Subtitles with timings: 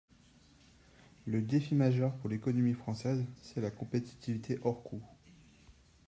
[1.27, 5.03] Le défi majeur pour l’économie française, c’est la compétitivité hors coût.